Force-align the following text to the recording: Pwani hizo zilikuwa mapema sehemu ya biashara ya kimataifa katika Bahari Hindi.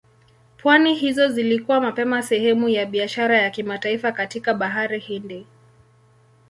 Pwani 0.57 0.95
hizo 0.95 1.27
zilikuwa 1.29 1.81
mapema 1.81 2.21
sehemu 2.23 2.69
ya 2.69 2.85
biashara 2.85 3.37
ya 3.41 3.49
kimataifa 3.49 4.11
katika 4.11 4.53
Bahari 4.53 4.99
Hindi. 4.99 5.45